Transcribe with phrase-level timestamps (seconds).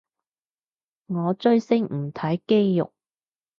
[1.09, 2.91] 我追星唔係睇肌肉